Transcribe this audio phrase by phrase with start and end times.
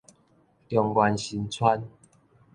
[0.67, 1.87] 中原新村